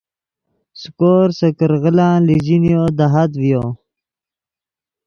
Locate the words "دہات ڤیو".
2.99-3.63